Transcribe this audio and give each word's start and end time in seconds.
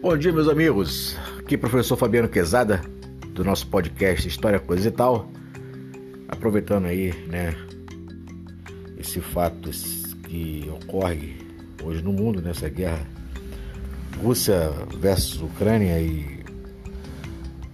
Bom 0.00 0.16
dia, 0.16 0.32
meus 0.32 0.46
amigos. 0.46 1.16
Aqui 1.40 1.58
professor 1.58 1.96
Fabiano 1.96 2.28
Quezada, 2.28 2.80
do 3.34 3.42
nosso 3.42 3.66
podcast 3.66 4.28
História 4.28 4.60
Coisa 4.60 4.86
e 4.86 4.90
Tal. 4.92 5.28
Aproveitando 6.28 6.84
aí, 6.86 7.12
né, 7.26 7.52
esse 8.96 9.20
fato 9.20 9.70
que 10.22 10.70
ocorre 10.72 11.36
hoje 11.82 12.00
no 12.00 12.12
mundo, 12.12 12.40
nessa 12.40 12.68
guerra 12.68 13.04
Rússia 14.22 14.70
versus 15.00 15.42
Ucrânia 15.42 16.00
e 16.00 16.44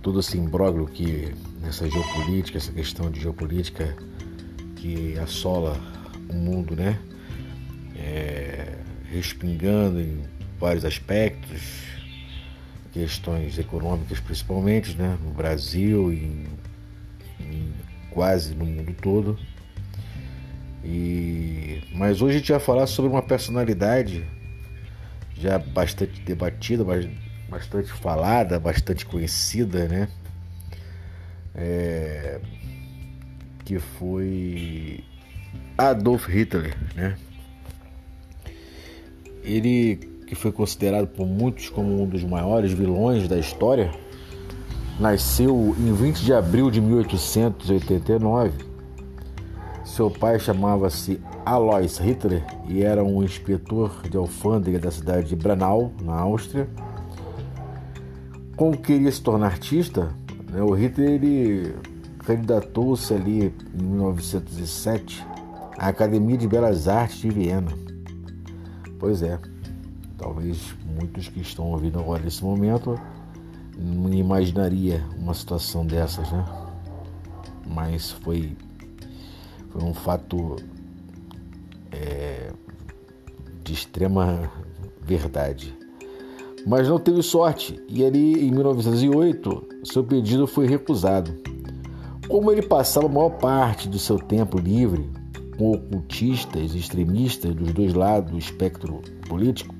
todo 0.00 0.20
esse 0.20 0.38
imbróglio 0.38 0.86
que 0.86 1.30
nessa 1.60 1.90
geopolítica, 1.90 2.56
essa 2.56 2.72
questão 2.72 3.10
de 3.10 3.20
geopolítica 3.20 3.94
que 4.76 5.18
assola 5.18 5.78
o 6.30 6.32
mundo, 6.32 6.74
né? 6.74 6.98
É, 7.98 8.78
respingando 9.10 10.00
em 10.00 10.22
vários 10.58 10.86
aspectos, 10.86 11.93
questões 12.94 13.58
econômicas 13.58 14.20
principalmente, 14.20 14.96
né, 14.96 15.18
no 15.20 15.32
Brasil 15.32 16.12
e, 16.12 16.46
quase 18.10 18.54
no 18.54 18.64
mundo 18.64 18.94
todo. 18.94 19.36
E 20.84 21.82
mas 21.92 22.22
hoje 22.22 22.36
a 22.36 22.38
gente 22.38 22.52
vai 22.52 22.60
falar 22.60 22.86
sobre 22.86 23.10
uma 23.10 23.22
personalidade 23.22 24.24
já 25.36 25.58
bastante 25.58 26.20
debatida, 26.20 26.84
bastante 27.48 27.90
falada, 27.92 28.60
bastante 28.60 29.04
conhecida, 29.04 29.88
né? 29.88 30.08
É, 31.56 32.40
que 33.64 33.78
foi 33.80 35.02
Adolf 35.76 36.28
Hitler, 36.28 36.76
né? 36.94 37.16
Ele 39.42 40.13
que 40.34 40.40
foi 40.40 40.52
considerado 40.52 41.06
por 41.06 41.26
muitos 41.26 41.68
como 41.68 42.02
um 42.02 42.06
dos 42.06 42.24
maiores 42.24 42.72
vilões 42.72 43.28
da 43.28 43.38
história, 43.38 43.90
nasceu 44.98 45.74
em 45.78 45.92
20 45.92 46.24
de 46.24 46.34
abril 46.34 46.70
de 46.70 46.80
1889. 46.80 48.52
Seu 49.84 50.10
pai 50.10 50.40
chamava-se 50.40 51.20
Alois 51.46 51.98
Hitler 51.98 52.44
e 52.68 52.82
era 52.82 53.04
um 53.04 53.22
inspetor 53.22 54.02
de 54.10 54.16
alfândega 54.16 54.78
da 54.78 54.90
cidade 54.90 55.28
de 55.28 55.36
Branau, 55.36 55.92
na 56.02 56.14
Áustria. 56.14 56.68
Como 58.56 58.76
queria 58.76 59.10
se 59.10 59.22
tornar 59.22 59.46
artista, 59.46 60.10
né, 60.50 60.62
o 60.62 60.72
Hitler 60.72 61.10
ele 61.10 61.74
candidatou-se 62.18 63.12
ali 63.14 63.54
em 63.78 63.82
1907 63.82 65.24
à 65.78 65.88
Academia 65.88 66.36
de 66.36 66.48
Belas 66.48 66.88
Artes 66.88 67.18
de 67.18 67.30
Viena. 67.30 67.72
Pois 68.98 69.22
é, 69.22 69.38
Talvez 70.16 70.74
muitos 70.84 71.28
que 71.28 71.40
estão 71.40 71.66
ouvindo 71.66 71.98
agora 71.98 72.22
nesse 72.22 72.44
momento 72.44 72.98
não 73.76 74.12
imaginaria 74.12 75.04
uma 75.18 75.34
situação 75.34 75.84
dessas, 75.84 76.30
né? 76.30 76.44
Mas 77.66 78.10
foi, 78.10 78.56
foi 79.70 79.82
um 79.82 79.94
fato 79.94 80.56
é, 81.90 82.52
de 83.64 83.72
extrema 83.72 84.50
verdade. 85.02 85.76
Mas 86.66 86.88
não 86.88 86.98
teve 86.98 87.22
sorte 87.22 87.82
e 87.88 88.04
ali 88.04 88.46
em 88.46 88.50
1908 88.50 89.68
seu 89.84 90.04
pedido 90.04 90.46
foi 90.46 90.66
recusado. 90.66 91.34
Como 92.28 92.50
ele 92.50 92.62
passava 92.62 93.06
a 93.06 93.08
maior 93.08 93.30
parte 93.30 93.88
do 93.88 93.98
seu 93.98 94.18
tempo 94.18 94.58
livre 94.58 95.10
com 95.58 95.72
ocultistas 95.72 96.74
e 96.74 96.78
extremistas 96.78 97.54
dos 97.54 97.72
dois 97.72 97.92
lados 97.92 98.32
do 98.32 98.38
espectro 98.38 99.02
político, 99.28 99.73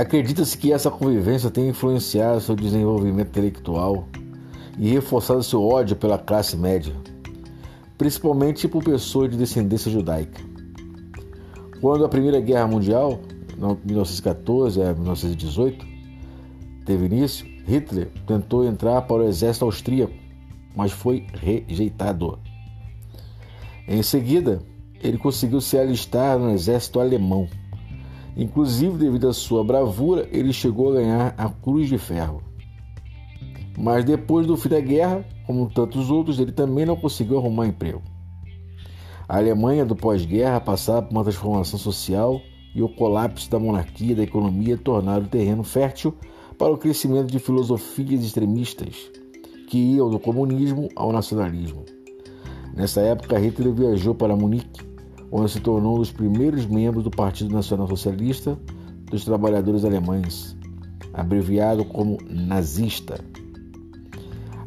Acredita-se 0.00 0.56
que 0.56 0.72
essa 0.72 0.90
convivência 0.90 1.50
tenha 1.50 1.68
influenciado 1.68 2.40
seu 2.40 2.56
desenvolvimento 2.56 3.28
intelectual 3.28 4.08
e 4.78 4.88
reforçado 4.88 5.42
seu 5.42 5.62
ódio 5.62 5.94
pela 5.94 6.16
classe 6.16 6.56
média, 6.56 6.94
principalmente 7.98 8.66
por 8.66 8.82
pessoas 8.82 9.30
de 9.30 9.36
descendência 9.36 9.90
judaica. 9.90 10.40
Quando 11.82 12.02
a 12.02 12.08
Primeira 12.08 12.40
Guerra 12.40 12.66
Mundial, 12.66 13.20
de 13.50 13.86
1914 13.86 14.80
a 14.80 14.94
1918, 14.94 15.86
teve 16.86 17.04
início, 17.04 17.44
Hitler 17.66 18.10
tentou 18.26 18.64
entrar 18.64 19.02
para 19.02 19.22
o 19.22 19.28
exército 19.28 19.66
austríaco, 19.66 20.14
mas 20.74 20.92
foi 20.92 21.26
rejeitado. 21.34 22.38
Em 23.86 24.02
seguida, 24.02 24.62
ele 25.02 25.18
conseguiu 25.18 25.60
se 25.60 25.76
alistar 25.76 26.38
no 26.38 26.52
exército 26.52 26.98
alemão 27.00 27.46
Inclusive, 28.36 28.96
devido 28.96 29.28
à 29.28 29.32
sua 29.32 29.64
bravura, 29.64 30.28
ele 30.30 30.52
chegou 30.52 30.90
a 30.90 30.94
ganhar 30.94 31.34
a 31.36 31.48
Cruz 31.48 31.88
de 31.88 31.98
Ferro. 31.98 32.42
Mas 33.76 34.04
depois 34.04 34.46
do 34.46 34.56
fim 34.56 34.68
da 34.68 34.80
guerra, 34.80 35.24
como 35.46 35.70
tantos 35.70 36.10
outros, 36.10 36.38
ele 36.38 36.52
também 36.52 36.84
não 36.84 36.96
conseguiu 36.96 37.38
arrumar 37.38 37.66
emprego. 37.66 38.02
A 39.28 39.38
Alemanha 39.38 39.84
do 39.84 39.94
pós-guerra 39.94 40.60
passava 40.60 41.02
por 41.02 41.12
uma 41.12 41.22
transformação 41.22 41.78
social 41.78 42.40
e 42.74 42.82
o 42.82 42.88
colapso 42.88 43.50
da 43.50 43.58
monarquia 43.58 44.12
e 44.12 44.14
da 44.14 44.22
economia 44.22 44.76
tornaram 44.76 45.24
o 45.24 45.28
terreno 45.28 45.62
fértil 45.62 46.14
para 46.58 46.72
o 46.72 46.78
crescimento 46.78 47.30
de 47.30 47.38
filosofias 47.38 48.22
extremistas 48.22 49.10
que 49.68 49.78
iam 49.78 50.10
do 50.10 50.18
comunismo 50.18 50.88
ao 50.96 51.12
nacionalismo. 51.12 51.84
Nessa 52.74 53.00
época, 53.00 53.38
Hitler 53.38 53.72
viajou 53.72 54.14
para 54.14 54.36
Munique 54.36 54.89
onde 55.30 55.50
se 55.50 55.60
tornou 55.60 55.96
um 55.96 55.98
dos 55.98 56.10
primeiros 56.10 56.66
membros 56.66 57.04
do 57.04 57.10
Partido 57.10 57.52
Nacional 57.52 57.86
Socialista 57.86 58.58
dos 59.10 59.24
Trabalhadores 59.24 59.84
Alemães, 59.84 60.56
abreviado 61.12 61.84
como 61.84 62.18
nazista. 62.28 63.22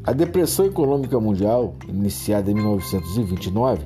A 0.03 0.11
depressão 0.11 0.65
econômica 0.65 1.19
mundial, 1.19 1.75
iniciada 1.87 2.51
em 2.51 2.55
1929, 2.55 3.83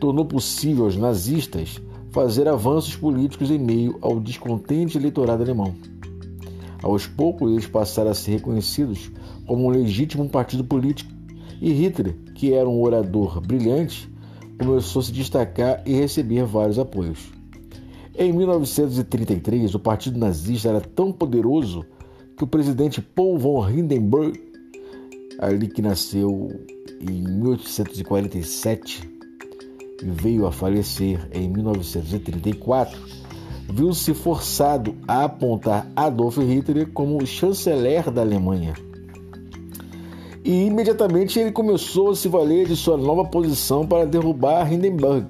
tornou 0.00 0.24
possível 0.24 0.84
aos 0.84 0.96
nazistas 0.96 1.80
fazer 2.10 2.48
avanços 2.48 2.96
políticos 2.96 3.50
em 3.50 3.58
meio 3.58 3.98
ao 4.00 4.18
descontente 4.18 4.96
eleitorado 4.96 5.42
alemão. 5.42 5.74
Aos 6.82 7.06
poucos, 7.06 7.52
eles 7.52 7.66
passaram 7.66 8.10
a 8.10 8.14
ser 8.14 8.32
reconhecidos 8.32 9.10
como 9.46 9.66
um 9.66 9.70
legítimo 9.70 10.28
partido 10.28 10.64
político, 10.64 11.10
e 11.60 11.72
Hitler, 11.72 12.14
que 12.34 12.54
era 12.54 12.68
um 12.68 12.80
orador 12.80 13.40
brilhante, 13.40 14.08
começou 14.58 15.00
a 15.00 15.04
se 15.04 15.12
destacar 15.12 15.82
e 15.86 15.92
receber 15.94 16.44
vários 16.44 16.78
apoios. 16.78 17.30
Em 18.16 18.32
1933, 18.32 19.74
o 19.74 19.78
Partido 19.78 20.18
Nazista 20.18 20.68
era 20.68 20.80
tão 20.80 21.12
poderoso 21.12 21.84
que 22.36 22.44
o 22.44 22.46
presidente 22.46 23.00
Paul 23.00 23.38
von 23.38 23.68
Hindenburg, 23.68 24.40
ali 25.38 25.68
que 25.68 25.80
nasceu 25.80 26.50
em 27.00 27.22
1847 27.22 29.08
e 30.02 30.10
veio 30.10 30.46
a 30.46 30.52
falecer 30.52 31.28
em 31.32 31.48
1934, 31.48 32.98
viu-se 33.72 34.12
forçado 34.14 34.96
a 35.06 35.24
apontar 35.24 35.90
Adolf 35.94 36.38
Hitler 36.38 36.88
como 36.92 37.24
chanceler 37.24 38.10
da 38.10 38.22
Alemanha 38.22 38.87
e 40.48 40.64
imediatamente 40.64 41.38
ele 41.38 41.52
começou 41.52 42.12
a 42.12 42.16
se 42.16 42.26
valer 42.26 42.66
de 42.66 42.74
sua 42.74 42.96
nova 42.96 43.22
posição 43.22 43.86
para 43.86 44.06
derrubar 44.06 44.72
Hindenburg 44.72 45.26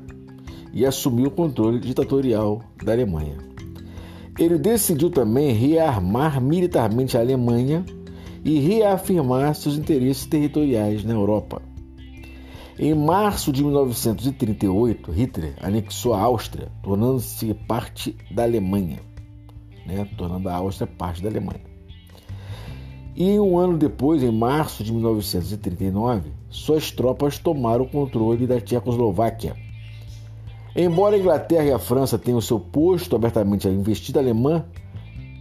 e 0.73 0.87
assumir 0.87 1.27
o 1.27 1.31
controle 1.33 1.81
ditatorial 1.81 2.63
da 2.85 2.93
Alemanha. 2.93 3.37
Ele 4.39 4.57
decidiu 4.57 5.11
também 5.11 5.51
rearmar 5.51 6.41
militarmente 6.41 7.17
a 7.17 7.21
Alemanha 7.21 7.85
e 8.45 8.61
reafirmar 8.61 9.57
seus 9.57 9.77
interesses 9.77 10.25
territoriais 10.25 11.03
na 11.03 11.15
Europa. 11.15 11.61
Em 12.79 12.95
março 12.95 13.51
de 13.51 13.65
1938, 13.65 15.11
Hitler 15.11 15.57
anexou 15.61 16.15
a 16.15 16.21
Áustria, 16.21 16.71
tornando-se 16.81 17.53
parte 17.67 18.17
da 18.31 18.45
Alemanha, 18.45 19.01
né? 19.85 20.09
tornando 20.17 20.49
a 20.49 20.55
Áustria 20.55 20.87
parte 20.87 21.21
da 21.21 21.29
Alemanha. 21.29 21.68
E 23.21 23.37
um 23.41 23.59
ano 23.59 23.77
depois, 23.77 24.23
em 24.23 24.31
março 24.31 24.85
de 24.85 24.93
1939, 24.93 26.31
suas 26.49 26.93
tropas 26.93 27.37
tomaram 27.37 27.83
o 27.83 27.89
controle 27.89 28.47
da 28.47 28.61
Tchecoslováquia. 28.61 29.57
Embora 30.77 31.17
a 31.17 31.19
Inglaterra 31.19 31.65
e 31.65 31.73
a 31.73 31.81
França 31.81 32.17
tenham 32.17 32.41
seu 32.41 32.61
posto 32.61 33.17
abertamente 33.17 33.67
à 33.67 33.73
investida 33.73 34.21
alemã, 34.21 34.65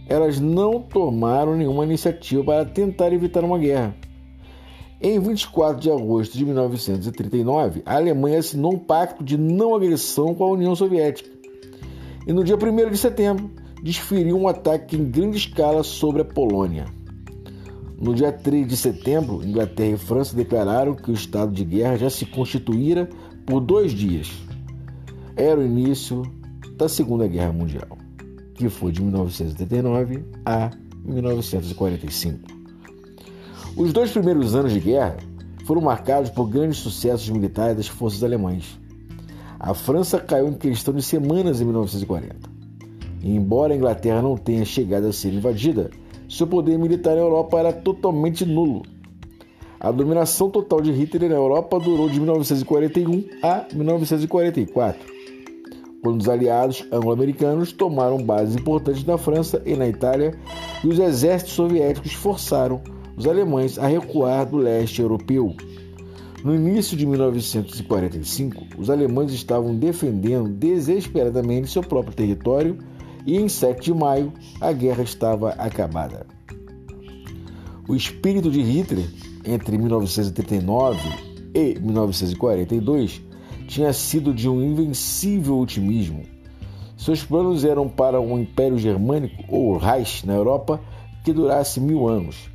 elas 0.08 0.40
não 0.40 0.82
tomaram 0.82 1.56
nenhuma 1.56 1.84
iniciativa 1.84 2.42
para 2.42 2.64
tentar 2.64 3.12
evitar 3.12 3.44
uma 3.44 3.60
guerra. 3.60 3.94
Em 5.00 5.20
24 5.20 5.80
de 5.80 5.88
agosto 5.88 6.36
de 6.36 6.44
1939, 6.44 7.84
a 7.86 7.94
Alemanha 7.94 8.40
assinou 8.40 8.74
um 8.74 8.78
pacto 8.80 9.22
de 9.22 9.38
não 9.38 9.76
agressão 9.76 10.34
com 10.34 10.42
a 10.42 10.50
União 10.50 10.74
Soviética. 10.74 11.30
E 12.26 12.32
no 12.32 12.42
dia 12.42 12.56
1 12.56 12.90
de 12.90 12.98
setembro, 12.98 13.48
desferiu 13.80 14.36
um 14.36 14.48
ataque 14.48 14.96
em 14.96 15.08
grande 15.08 15.36
escala 15.36 15.84
sobre 15.84 16.22
a 16.22 16.24
Polônia. 16.24 16.97
No 18.00 18.14
dia 18.14 18.30
3 18.30 18.68
de 18.68 18.76
setembro, 18.76 19.44
Inglaterra 19.44 19.94
e 19.94 19.98
França 19.98 20.36
declararam 20.36 20.94
que 20.94 21.10
o 21.10 21.14
estado 21.14 21.52
de 21.52 21.64
guerra 21.64 21.96
já 21.96 22.08
se 22.08 22.24
constituíra 22.24 23.08
por 23.44 23.60
dois 23.60 23.90
dias. 23.90 24.30
Era 25.34 25.58
o 25.58 25.64
início 25.64 26.22
da 26.76 26.88
Segunda 26.88 27.26
Guerra 27.26 27.52
Mundial, 27.52 27.98
que 28.54 28.68
foi 28.68 28.92
de 28.92 29.02
1989 29.02 30.24
a 30.46 30.70
1945. 31.04 32.38
Os 33.76 33.92
dois 33.92 34.12
primeiros 34.12 34.54
anos 34.54 34.72
de 34.72 34.78
guerra 34.78 35.16
foram 35.64 35.82
marcados 35.82 36.30
por 36.30 36.48
grandes 36.48 36.78
sucessos 36.78 37.28
militares 37.28 37.76
das 37.76 37.88
forças 37.88 38.22
alemãs. 38.22 38.78
A 39.58 39.74
França 39.74 40.20
caiu 40.20 40.46
em 40.46 40.54
questão 40.54 40.94
de 40.94 41.02
semanas 41.02 41.60
em 41.60 41.64
1940. 41.64 42.48
E 43.24 43.34
embora 43.34 43.74
a 43.74 43.76
Inglaterra 43.76 44.22
não 44.22 44.36
tenha 44.36 44.64
chegado 44.64 45.08
a 45.08 45.12
ser 45.12 45.34
invadida, 45.34 45.90
seu 46.28 46.46
poder 46.46 46.78
militar 46.78 47.14
na 47.14 47.22
Europa 47.22 47.58
era 47.58 47.72
totalmente 47.72 48.44
nulo. 48.44 48.82
A 49.80 49.90
dominação 49.90 50.50
total 50.50 50.80
de 50.80 50.92
Hitler 50.92 51.30
na 51.30 51.36
Europa 51.36 51.78
durou 51.78 52.08
de 52.08 52.18
1941 52.18 53.24
a 53.42 53.64
1944, 53.72 55.00
quando 56.02 56.20
os 56.20 56.28
aliados 56.28 56.84
anglo-americanos 56.92 57.72
tomaram 57.72 58.18
bases 58.18 58.56
importantes 58.56 59.04
na 59.04 59.16
França 59.16 59.62
e 59.64 59.76
na 59.76 59.86
Itália 59.86 60.36
e 60.82 60.88
os 60.88 60.98
exércitos 60.98 61.54
soviéticos 61.54 62.12
forçaram 62.12 62.80
os 63.16 63.26
alemães 63.26 63.78
a 63.78 63.86
recuar 63.86 64.46
do 64.46 64.56
leste 64.56 65.00
europeu. 65.00 65.54
No 66.44 66.54
início 66.54 66.96
de 66.96 67.04
1945, 67.04 68.64
os 68.78 68.90
alemães 68.90 69.32
estavam 69.32 69.74
defendendo 69.74 70.48
desesperadamente 70.48 71.70
seu 71.70 71.82
próprio 71.82 72.14
território 72.14 72.78
e 73.28 73.36
em 73.36 73.46
7 73.46 73.82
de 73.82 73.92
maio 73.92 74.32
a 74.58 74.72
guerra 74.72 75.02
estava 75.02 75.50
acabada. 75.50 76.26
O 77.86 77.94
espírito 77.94 78.50
de 78.50 78.62
Hitler 78.62 79.06
entre 79.44 79.76
1939 79.76 80.98
e 81.54 81.78
1942 81.78 83.20
tinha 83.66 83.92
sido 83.92 84.32
de 84.32 84.48
um 84.48 84.62
invencível 84.62 85.58
otimismo. 85.58 86.22
Seus 86.96 87.22
planos 87.22 87.66
eram 87.66 87.86
para 87.86 88.18
um 88.18 88.38
império 88.38 88.78
germânico, 88.78 89.44
ou 89.46 89.76
Reich, 89.76 90.26
na 90.26 90.32
Europa, 90.32 90.80
que 91.22 91.30
durasse 91.30 91.80
mil 91.80 92.08
anos. 92.08 92.48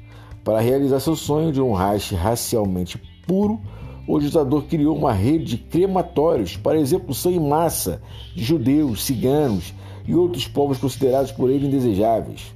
Para 0.43 0.59
realizar 0.59 0.99
seu 0.99 1.15
sonho 1.15 1.51
de 1.51 1.61
um 1.61 1.71
Reich 1.71 2.15
racialmente 2.15 2.99
puro, 3.27 3.61
o 4.07 4.19
ditador 4.19 4.63
criou 4.63 4.97
uma 4.97 5.13
rede 5.13 5.45
de 5.45 5.57
crematórios 5.57 6.57
para 6.57 6.79
execução 6.79 7.31
em 7.31 7.39
massa 7.39 8.01
de 8.35 8.43
judeus, 8.43 9.03
ciganos 9.03 9.71
e 10.05 10.15
outros 10.15 10.47
povos 10.47 10.77
considerados 10.77 11.31
por 11.31 11.49
ele 11.49 11.67
indesejáveis. 11.67 12.53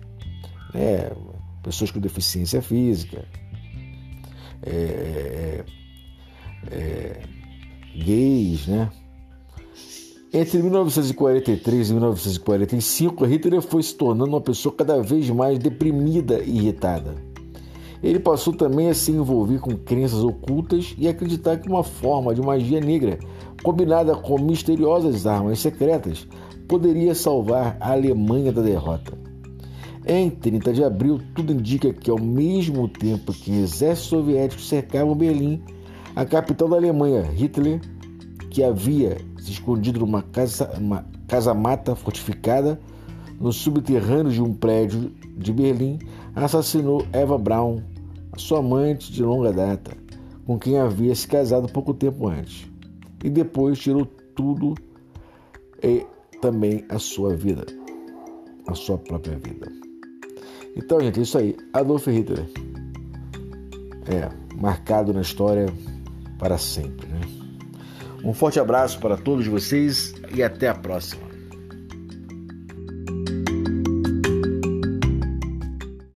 É, 0.74 1.12
pessoas 1.64 1.92
com 1.92 2.00
deficiência 2.00 2.62
física, 2.62 3.26
é, 4.64 4.72
é, 4.72 5.66
é, 6.72 7.22
gays, 7.96 8.68
né? 8.68 8.90
Entre 10.34 10.62
1943 10.62 11.90
e 11.90 11.94
1945, 11.94 13.26
Hitler 13.26 13.62
foi 13.62 13.82
se 13.82 13.96
tornando 13.96 14.32
uma 14.32 14.42
pessoa 14.42 14.76
cada 14.76 15.02
vez 15.02 15.30
mais 15.30 15.58
deprimida 15.58 16.44
e 16.44 16.58
irritada. 16.58 17.16
Ele 18.04 18.20
passou 18.20 18.54
também 18.54 18.90
a 18.90 18.94
se 18.94 19.12
envolver 19.12 19.60
com 19.60 19.76
crenças 19.76 20.24
ocultas 20.24 20.94
e 20.98 21.08
acreditar 21.08 21.58
que 21.58 21.70
uma 21.70 21.84
forma 21.84 22.36
de 22.36 22.42
magia 22.42 22.80
negra, 22.80 23.18
combinada 23.64 24.16
com 24.16 24.38
misteriosas 24.38 25.26
armas 25.26 25.60
secretas, 25.60 26.28
poderia 26.68 27.16
salvar 27.16 27.78
a 27.80 27.92
Alemanha 27.92 28.52
da 28.52 28.62
derrota. 28.62 29.18
Em 30.06 30.30
30 30.30 30.74
de 30.74 30.84
abril, 30.84 31.20
tudo 31.36 31.52
indica 31.52 31.94
que, 31.94 32.10
ao 32.10 32.20
mesmo 32.20 32.88
tempo 32.88 33.34
que 33.34 33.52
exércitos 33.52 34.10
soviéticos 34.10 34.68
cercavam 34.68 35.16
Berlim, 35.16 35.62
a 36.16 36.26
capital 36.26 36.70
da 36.70 36.78
Alemanha, 36.78 37.24
Hitler, 37.24 37.82
que 38.50 38.64
havia 38.64 39.18
se 39.38 39.52
escondido 39.52 40.00
numa 40.00 40.22
casa, 40.22 40.72
uma 40.78 41.06
casa-mata 41.28 41.96
fortificada 41.96 42.80
no 43.40 43.52
subterrâneo 43.52 44.32
de 44.32 44.42
um 44.42 44.54
prédio 44.54 45.12
de 45.38 45.52
Berlim, 45.54 46.00
assassinou 46.36 47.06
Eva 47.12 47.38
Braun, 47.38 47.82
sua 48.38 48.60
amante 48.60 49.12
de 49.12 49.24
longa 49.24 49.52
data, 49.52 49.92
com 50.46 50.58
quem 50.58 50.80
havia 50.80 51.14
se 51.14 51.28
casado 51.28 51.72
pouco 51.72 51.94
tempo 51.94 52.28
antes, 52.28 52.66
e 53.24 53.30
depois 53.30 53.78
tirou 53.78 54.06
tudo 54.34 54.74
e 55.84 56.06
também 56.42 56.86
a 56.90 57.00
sua 57.00 57.36
vida, 57.36 57.66
a 58.68 58.76
sua 58.76 58.98
própria 58.98 59.38
vida. 59.38 59.72
Então, 60.76 61.00
gente, 61.00 61.20
é 61.20 61.24
isso 61.24 61.38
aí. 61.38 61.56
Adolf 61.74 62.08
Hitler. 62.08 62.48
É, 64.06 64.30
marcado 64.56 65.14
na 65.14 65.22
história 65.22 65.68
para 66.38 66.58
sempre. 66.58 67.08
Né? 67.08 67.22
Um 68.24 68.34
forte 68.34 68.60
abraço 68.60 69.00
para 69.00 69.18
todos 69.18 69.48
vocês 69.48 70.14
e 70.34 70.44
até 70.44 70.70
a 70.70 70.76
próxima. 70.76 71.27